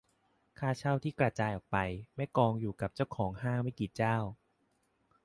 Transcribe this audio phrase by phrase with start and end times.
[0.59, 1.77] ค่าเช่าที่กระจายออกไป-
[2.15, 4.17] ไม่กองอยู่กับเจ้าของห้างไม่กี่เจ้า